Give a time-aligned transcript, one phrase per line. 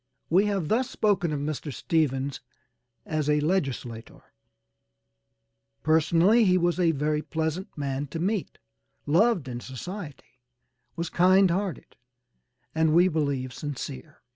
[0.31, 1.71] We have thus spoken of Mr.
[1.71, 2.41] Stephens
[3.05, 4.23] as a legislator;
[5.83, 8.57] personally, he was a very pleasant man to meet,
[9.05, 10.39] loved in society,
[10.95, 11.97] was kind hearted,
[12.73, 14.23] and we believe sincere.